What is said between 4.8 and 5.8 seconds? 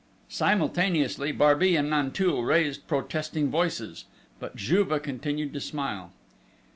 continued to